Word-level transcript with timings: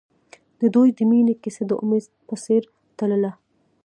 د 0.59 0.61
دوی 0.75 0.89
د 0.97 0.99
مینې 1.09 1.35
کیسه 1.43 1.63
د 1.67 1.71
امید 1.83 2.05
په 2.27 2.35
څېر 2.43 2.61
تلله. 2.97 3.31